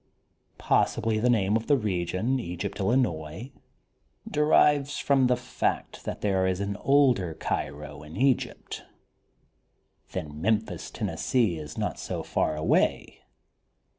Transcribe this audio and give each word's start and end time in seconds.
^ 0.55 0.57
Possibly 0.57 1.19
the 1.19 1.29
name 1.29 1.55
of 1.55 1.67
the 1.67 1.77
region, 1.77 2.39
'Egypt, 2.39 2.79
Illinois* 2.79 3.51
derives 4.27 4.97
from 4.97 5.27
the 5.27 5.35
fact 5.37 6.05
that 6.05 6.21
there 6.21 6.47
is 6.47 6.59
an 6.59 6.75
older 6.77 7.35
Cairo, 7.35 8.01
in 8.01 8.17
Egypt. 8.17 8.83
Then 10.13 10.41
Memphis, 10.41 10.89
Tennessee 10.89 11.59
is 11.59 11.77
not 11.77 11.99
so 11.99 12.23
far 12.23 12.55
away. 12.55 13.19